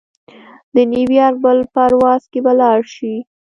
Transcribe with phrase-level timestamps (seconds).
[0.75, 3.15] د نیویارک بل پرواز کې به لاړشې.